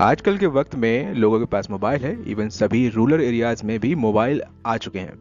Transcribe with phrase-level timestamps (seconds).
[0.00, 3.94] आजकल के वक्त में लोगों के पास मोबाइल है इवन सभी रूरल एरियाज़ में भी
[3.94, 5.14] मोबाइल आ चुके हैं।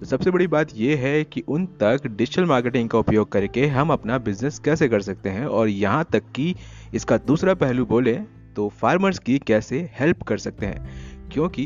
[0.00, 3.90] तो सबसे बड़ी बात यह है कि उन तक डिजिटल मार्केटिंग का उपयोग करके हम
[3.90, 6.54] अपना बिज़नेस कैसे कर सकते हैं और यहाँ तक कि
[6.94, 8.14] इसका दूसरा पहलू बोले
[8.56, 11.64] तो फार्मर्स की कैसे हेल्प कर सकते हैं। क्योंकि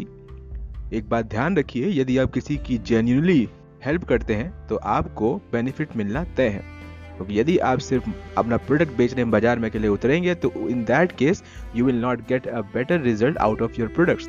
[0.93, 3.48] एक बात ध्यान रखिए, यदि आप किसी की जेन्यूनली
[3.84, 6.77] हेल्प करते हैं तो आपको बेनिफिट मिलना तय है।
[7.18, 8.08] क्योंकि यदि आप सिर्फ़
[8.38, 11.42] अपना प्रोडक्ट बेचने बाज़ार में के लिए उतरेंगे तो in that case
[11.76, 14.28] you will not get a better result out of your products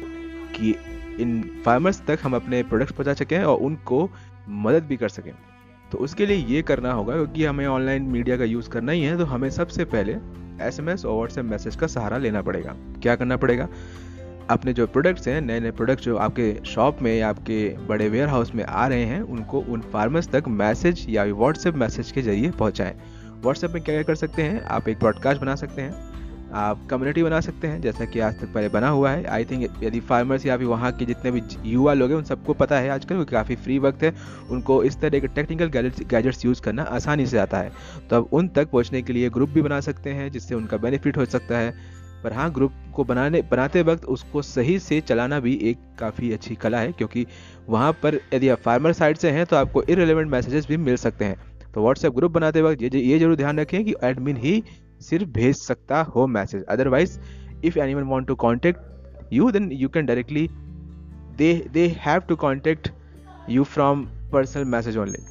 [0.55, 0.75] कि
[1.20, 4.09] इन फार्मर्स तक हम अपने प्रोडक्ट्स पहुँचा सकें और उनको
[4.49, 5.31] मदद भी कर सकें।
[5.91, 9.17] तो उसके लिए ये करना होगा, क्योंकि हमें ऑनलाइन मीडिया का यूज़ करना ही है
[9.17, 10.17] तो हमें सबसे पहले
[10.61, 13.67] एसएमएस और व्हाट्सएप मैसेज का सहारा लेना पड़ेगा। क्या करना पड़ेगा?
[14.49, 18.27] अपने जो प्रोडक्ट्स हैं नए नए प्रोडक्ट्स जो आपके शॉप में या आपके बड़े वेयर
[18.30, 22.52] हाउस में आ रहे हैं, उनको उन फार्मर्स तक मैसेज या व्हाट्सएप मैसेज के ज़रिए
[22.52, 22.95] पहुँचाएँ।
[23.41, 25.94] व्हाट्सएप में क्या क्या कर सकते हैं, आप एक ब्रॉडकास्ट बना सकते हैं,
[26.53, 29.83] आप कम्युनिटी बना सकते हैं, जैसा कि आज तक पहले बना हुआ है। आई थिंक
[29.83, 32.89] यदि फार्मर्स या फिर वहाँ के जितने भी युवा लोग हैं, उन सबको पता है
[32.89, 34.14] आजकल क्योंकि काफ़ी फ्री वक्त है,
[34.50, 37.72] उनको इस तरह के टेक्निकल गैजेट्स यूज़ करना आसानी से आता है।
[38.09, 41.17] तो अब उन तक पहुँचने के लिए ग्रुप भी बना सकते हैं, जिससे उनका बेनिफिट
[41.17, 41.73] हो सकता है।
[42.23, 46.56] पर हाँ ग्रुप को बनाने, बनाते वक्त उसको सही से चलाना भी एक काफ़ी अच्छी
[46.56, 47.26] कला है, क्योंकि
[47.70, 51.26] वहाँ पर यदि आप फार्मर साइड से हैं तो आपको इरेलीवेंट मैसेजेस भी मिल सकते
[51.26, 51.38] हैं।
[51.73, 54.64] तो व्हाट्सएप ग्रुप बनाते वक्त ये ये ज़रूर ध्यान रखें कि एडमिन ही
[55.02, 57.20] सिर्फ़ भेज सकता हो message otherwise
[57.66, 60.48] if anyone want to contact you then you can directly
[61.38, 62.89] they they have to contact
[63.50, 65.26] you from personal message only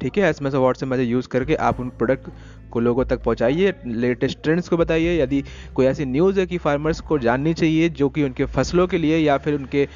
[0.00, 2.28] ठीक है S S WhatsApp message use करके आप उन प्रोडक्ट
[2.76, 5.42] को लोगों तक पहुंचाइए लेटेस्ट ट्रेंड्स को बताइए, यदि
[5.74, 9.18] कोई ऐसी न्यूज़ है कि फार्मर्स को जाननी चाहिए, जो कि उनके फ़सलों के लिए
[9.18, 9.88] या फिर उनके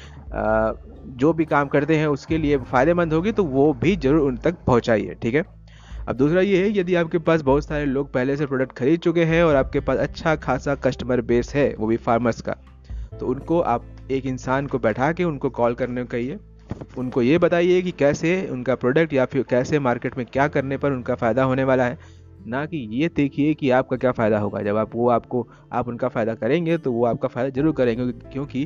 [1.13, 4.55] जो भी काम करते हैं, उसके लिए फ़ायदेमंद होगी तो वो भी ज़रूर उन तक
[4.67, 5.43] पहुँचाइए, ठीक है?
[6.01, 9.23] अब दूसरा ये है, यदि आपके पास बहुत सारे लोग पहले से प्रोडक्ट खरीद चुके
[9.25, 12.55] हैं और आपके पास अच्छा खासा कस्टमर बेस है, वो भी फार्मर्स का
[13.19, 16.37] तो उनको आप एक इंसान को बैठा के उनको कॉल करने को कहिए।
[16.97, 20.91] उनको ये बताइए कि कैसे उनका प्रोडक्ट या फिर कैसे मार्केट में क्या करने पर
[20.91, 21.97] उनका फ़ायदा होने वाला है।
[22.47, 26.07] ना कि ये देखिए कि आपका क्या फ़ायदा होगा। जब आप वो आपको आप उनका
[26.07, 28.65] फ़ायदा करेंगे तो वो आपका फ़ायदा ज़रूर करेंगे क्योंकि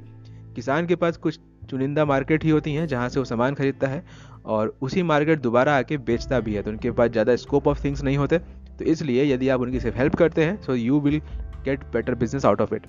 [0.56, 4.04] किसान के पास कुछ चुनिंदा मार्केट ही होती हैं जहाँ से वो सामान खरीदता है
[4.46, 8.04] और उसी मार्केट दोबारा आके बेचता भी है तो उनके पास ज़्यादा स्कोप ऑफ़ थिंग्स
[8.04, 8.38] नहीं होते।
[8.80, 11.20] तो इसलिए यदि आप उनकी सिर्फ़ हेल्प करते हैं so you will
[11.66, 12.88] get better business out of it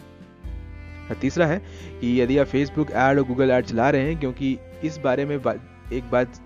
[1.21, 1.59] तीसरा है
[2.01, 5.41] कि यदि आप फेसबुक ऐड और गूगल ऐड चला रहे हैं क्योंकि इस बारे में
[5.43, 5.55] बा,
[5.93, 6.41] एक बात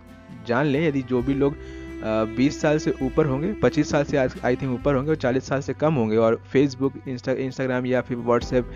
[0.47, 1.57] जान लें यदि जो भी लोग
[2.03, 5.61] बीस साल से ऊपर होंगे, पच्चीस साल से आई थिंक ऊपर होंगे और चालीस साल
[5.61, 8.71] से कम होंगे और फेसबुक इंस्टा इंस्टाग्राम या फिर व्हाट्सएप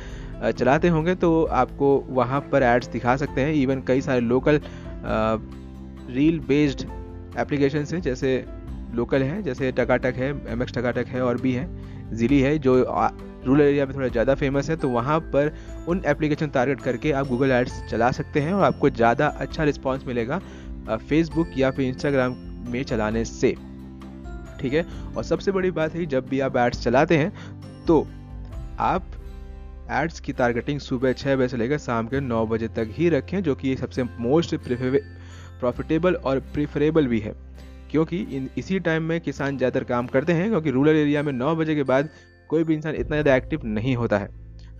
[0.58, 4.60] चलाते होंगे तो आपको वहाँ पर एड्स दिखा सकते हैं। इवन कई सारे लोकल
[6.10, 6.86] रील बेस्ड
[7.38, 8.44] एप्लीकेशन हैं, जैसे
[8.94, 11.68] लोकल हैं, जैसे टकाटक है एम एक्स टकाटक है और भी है
[12.16, 12.76] जिली है, जो
[13.46, 15.52] रूरल एरिया में थोड़ा ज़्यादा फ़ेमस है तो वहाँ पर
[15.88, 20.06] उन एप्लीकेशन टारगेट करके आप गूगल एड्स चला सकते हैं और आपको ज़्यादा अच्छा रिस्पॉन्स
[20.06, 20.38] मिलेगा
[21.00, 23.54] फेसबुक या फिर इंस्टाग्राम में चलाने से।
[24.60, 24.86] ठीक है?
[25.16, 27.32] और सबसे बड़ी बात है जब भी आप एड्स चलाते हैं
[27.86, 28.06] तो
[28.80, 29.10] आप
[29.92, 33.42] एड्स की टारगेटिंग सुबह छः बजे से लेकर शाम के नौ बजे तक ही रखें,
[33.42, 34.54] जो कि सबसे मोस्ट
[35.60, 37.34] प्रॉफिटेबल और प्रिफरेबल भी है।
[37.90, 41.54] क्योंकि इन, इसी टाइम में किसान ज़्यादातर काम करते हैं, क्योंकि रूरल एरिया में नौ
[41.56, 42.08] बजे के बाद
[42.50, 44.28] कोई भी इंसान इतना ज़्यादा एक्टिव नहीं होता है।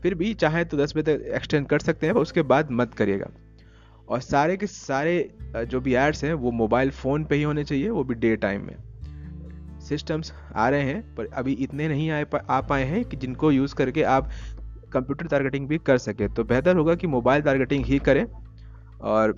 [0.02, 2.94] फिर भी चाहे तो दस बजे तक एक्सटेंड कर सकते हैं, पर उसके बाद मत
[2.94, 3.30] करिएगा।
[4.08, 7.88] और सारे के सारे जो भी एड्स हैं, वो मोबाइल फ़ोन पे ही होने चाहिए,
[7.88, 8.76] वो भी डे टाइम में।
[9.80, 13.74] सिस्टम्स आ रहे हैं, पर अभी इतने नहीं आए आ पाए हैं कि जिनको यूज़
[13.74, 14.30] करके आप
[14.92, 18.24] कंप्यूटर टारगेटिंग भी कर सके। तो बेहतर होगा कि मोबाइल टारगेटिंग ही करें,
[19.00, 19.34] और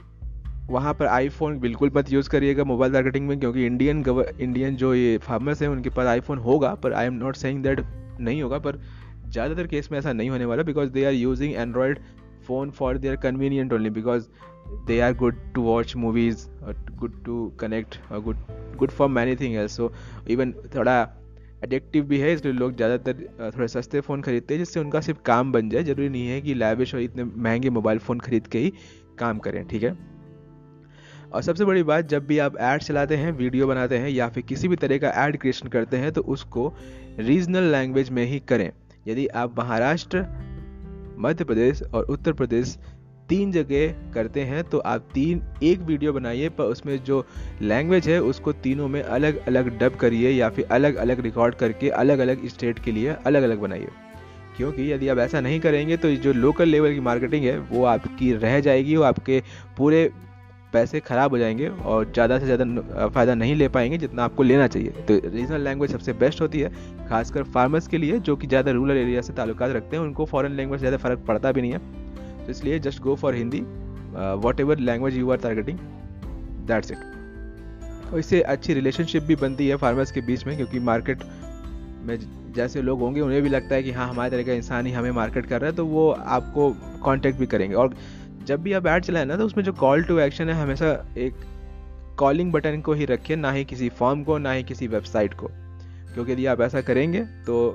[0.70, 4.04] वहाँ पर आईफोन बिल्कुल मत यूज़ करिएगा मोबाइल टारगेटिंग में, क्योंकि इंडियन
[4.40, 7.80] इंडियन जो ये फार्मर्स हैं, उनके पास आईफोन होगा, पर I am not saying that
[8.20, 8.80] नहीं होगा, पर
[9.26, 11.98] ज़्यादातर केस में ऐसा नहीं होने वाला because they are using Android
[12.46, 14.26] phone for their convenient only because
[14.86, 18.36] they are good to watch movies और गुड टू कनेक्ट और good
[18.76, 19.92] good for many thing else so
[20.28, 21.00] even थोड़ा
[21.64, 25.52] एडिक्टिव भी है, इसलिए लोग ज़्यादातर थोड़े सस्ते फ़ोन खरीदते हैं, जिससे उनका सिर्फ़ काम
[25.52, 28.72] बन जाए। ज़रूरी नहीं है कि लैविश और इतने महँगे मोबाइल फ़ोन खरीद के ही
[29.18, 29.96] काम करें, ठीक है?
[31.32, 34.42] और सबसे बड़ी बात, जब भी आप ऐड चलाते हैं वीडियो बनाते हैं, या फिर
[34.44, 36.72] किसी भी तरह का ऐड क्रिएशन करते हैं तो उसको
[37.20, 38.70] रीजनल लैंग्वेज में ही करें।
[39.06, 40.24] यदि आप महाराष्ट्र
[41.18, 42.78] मध्य प्रदेश और उत्तर प्रदेश
[43.28, 47.24] तीन जगह करते हैं तो आप तीन, एक वीडियो बनाइए, पर उसमें जो
[47.62, 51.88] लैंग्वेज है, उसको तीनों में अलग अलग डब करिए, या फिर अलग अलग रिकॉर्ड करके
[51.88, 53.88] अलग अलग स्टेट के लिए अलग अलग बनाइए।
[54.56, 58.32] क्योंकि यदि आप ऐसा नहीं करेंगे तो जो लोकल लेवल की मार्केटिंग है, वो आपकी
[58.32, 59.42] रह जाएगी, वो आपके
[59.76, 60.10] पूरे
[60.76, 64.66] पैसे ख़राब हो जाएँगे और ज़्यादा से ज़्यादा फ़ायदा नहीं ले पाएँगे जितना आपको लेना
[64.68, 66.70] चाहिए। तो रीजनल लैंग्वेज सबसे बेस्ट होती है,
[67.08, 70.52] खासकर फार्मर्स के लिए, जो कि ज़्यादा रूरल एरिया से ताल्लुकात रखते हैं, उनको फॉरेन
[70.52, 71.78] लैंग्वेज ज़्यादा फ़र्क पड़ता भी नहीं है।
[72.44, 73.60] तो इसलिए just go for Hindi
[74.60, 75.78] whatever language you are targeting
[76.68, 81.22] that's it और इससे अच्छी रिलेशनशिप भी बनती है फार्मर्स के बीच में, क्योंकि मार्केट
[82.02, 82.18] में
[82.56, 85.10] जैसे लोग होंगे, उन्हें भी लगता है कि हाँ हमारे तरह का इंसान ही हमें
[85.12, 86.70] मार्केट कर रहा है तो वो आपको
[87.04, 87.94] कांटेक्ट भी करेंगे। और
[88.46, 91.34] जब भी आप ऐड चलाए ना तो उसमें जो कॉल टू एक्शन है, हमेशा एक
[92.18, 95.48] कॉलिंग बटन को ही रखिए, ना ही किसी फॉर्म को, ना ही किसी वेबसाइट को।
[96.14, 97.68] क्योंकि यदि आप ऐसा करेंगे तो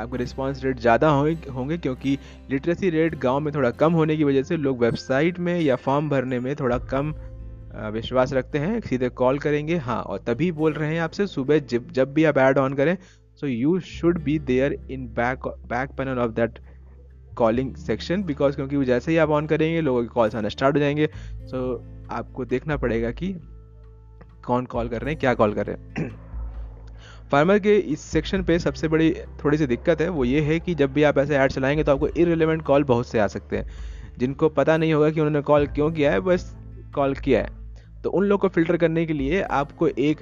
[0.00, 2.18] आपके रिस्पांस रेट ज़्यादा होंगे क्योंकि
[2.50, 6.08] लिटरेसी रेट गाँव में थोड़ा कम होने की वजह से लोग वेबसाइट में या फॉर्म
[6.08, 7.14] भरने में थोड़ा कम
[7.92, 11.90] विश्वास रखते हैं, सीधे कॉल करेंगे हाँ और तभी बोल रहे हैं आपसे, सुबह जब
[11.92, 12.96] जब भी आप ऐड ऑन करें
[13.40, 16.58] so you should be there in back back panel of that
[17.36, 20.80] calling section because क्योंकि जैसे ही आप ऑन करेंगे लोगों के कॉल्स आना स्टार्ट हो
[20.80, 23.32] जाएँगे। सो so, आपको देखना पड़ेगा कि
[24.44, 26.10] कौन कॉल कर रहे हैं क्या कॉल कर रहे हैं।
[27.30, 29.10] फार्मर के इस सेक्शन पे सबसे बड़ी
[29.44, 31.92] थोड़ी सी दिक्कत है वो ये है कि जब भी आप ऐसे ऐड चलाएँगे तो
[31.92, 33.66] आपको इरेलीवेंट कॉल बहुत से आ सकते हैं।
[34.18, 36.56] जिनको पता नहीं होगा कि उन्होंने कॉल क्यों किया है बस
[36.94, 40.20] कॉल किया है। तो उन लोग को फ़िल्टर करने के लिए आपको एक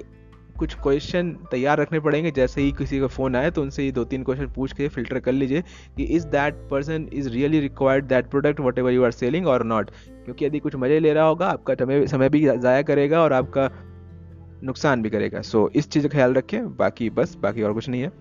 [0.57, 4.03] कुछ क्वेश्चन तैयार रखने पड़ेंगे। जैसे ही किसी का फ़ोन आए तो उनसे ये दो
[4.03, 5.61] तीन क्वेश्चन पूछ के फ़िल्टर कर लीजिए
[5.97, 9.89] कि is that person is really required that product whatever you are selling और नॉट
[10.25, 13.69] क्योंकि यदि कुछ मज़े ले रहा होगा आपका समय समय भी ज़ाया करेगा और आपका
[14.63, 17.89] नुकसान भी करेगा। सो so, इस चीज़ का ख्याल रखें बाकी बस बाकी और कुछ
[17.89, 18.11] नहीं है।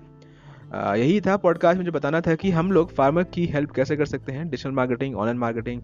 [0.74, 3.96] आ, यही था पॉडकास्ट में जो बताना था कि हम लोग फार्मर की हेल्प कैसे
[3.96, 5.82] कर सकते हैं डिजिटल मार्केटिंग ऑनलाइन मार्केटिंग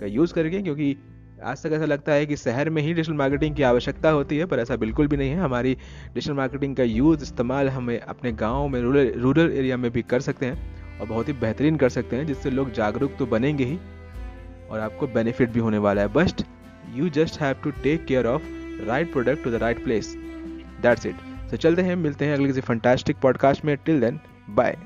[0.00, 0.96] का यूज़ करके क्योंकि
[1.44, 4.46] आज तक ऐसा लगता है कि शहर में ही डिजिटल मार्केटिंग की आवश्यकता होती है,
[4.46, 5.74] पर ऐसा बिल्कुल भी नहीं है। हमारी
[6.14, 10.20] डिजिटल मार्केटिंग का यूज़ इस्तेमाल हमें अपने गाँव में रूरल रूरल एरिया में भी कर
[10.20, 13.76] सकते हैं और बहुत ही बेहतरीन कर सकते हैं, जिससे लोग जागरूक तो बनेंगे ही
[14.70, 16.44] और आपको बेनिफिट भी होने वाला है। But
[16.94, 18.42] you just have to take care of
[18.86, 20.14] right product to the right place
[20.82, 21.16] that's it
[21.50, 24.76] तो चलते हैं, मिलते हैं अगले किसी फंटास्टिक पॉडकास्ट में। Till then bye